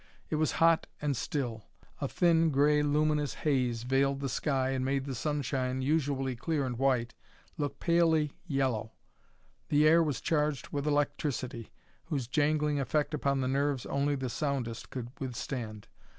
It 0.31 0.37
was 0.37 0.53
hot 0.53 0.87
and 0.99 1.15
still; 1.15 1.65
a 1.99 2.07
thin, 2.07 2.49
gray, 2.49 2.81
luminous 2.81 3.35
haze 3.45 3.83
veiled 3.83 4.19
the 4.19 4.29
sky 4.29 4.71
and 4.71 4.83
made 4.83 5.05
the 5.05 5.13
sunshine, 5.13 5.83
usually 5.83 6.35
clear 6.35 6.65
and 6.65 6.79
white, 6.79 7.13
look 7.55 7.79
palely 7.79 8.33
yellow; 8.47 8.93
the 9.69 9.87
air 9.87 10.01
was 10.01 10.19
charged 10.19 10.69
with 10.69 10.87
electricity, 10.87 11.71
whose 12.05 12.27
jangling 12.27 12.79
effect 12.79 13.13
upon 13.13 13.41
the 13.41 13.47
nerves 13.47 13.85
only 13.85 14.15
the 14.15 14.27
soundest 14.27 14.89
could 14.89 15.11
withstand. 15.19 15.87